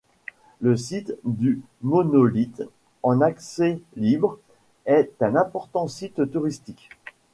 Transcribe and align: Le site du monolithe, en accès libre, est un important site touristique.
Le 0.61 0.77
site 0.77 1.15
du 1.25 1.61
monolithe, 1.83 2.63
en 3.03 3.21
accès 3.21 3.79
libre, 3.95 4.39
est 4.87 5.11
un 5.21 5.35
important 5.35 5.87
site 5.87 6.27
touristique. 6.31 6.89